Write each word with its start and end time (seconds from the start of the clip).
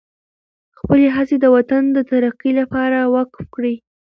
خپلې 0.79 1.07
هڅې 1.15 1.35
د 1.39 1.45
وطن 1.55 1.83
د 1.95 1.97
ترقۍ 2.09 2.51
لپاره 2.59 2.97
وقف 3.15 3.43
کړئ. 3.55 3.75